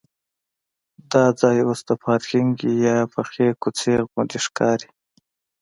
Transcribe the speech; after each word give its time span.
دا 1.11 1.25
ځای 1.39 1.57
اوس 1.67 1.79
د 1.89 1.91
پارکینک 2.03 2.55
یا 2.85 2.97
پخې 3.13 3.47
کوڅې 3.61 3.93
غوندې 4.11 4.39
ښکاري. 4.45 4.89